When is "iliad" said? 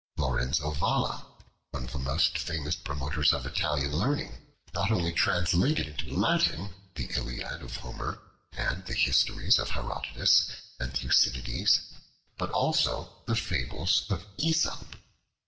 7.15-7.61